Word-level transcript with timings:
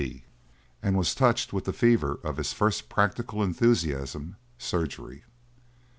D. 0.01 0.23
and 0.81 0.97
was 0.97 1.13
touched 1.13 1.53
with 1.53 1.65
the 1.65 1.71
fever 1.73 2.17
of 2.23 2.37
his 2.37 2.53
first 2.53 2.89
practical 2.89 3.43
enthusiasm 3.43 4.35
surgery. 4.57 5.25